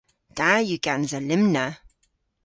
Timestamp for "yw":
0.67-0.79